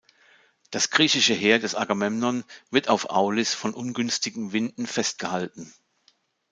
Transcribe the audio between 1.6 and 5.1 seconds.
Agamemnon wird auf Aulis von ungünstigen Winden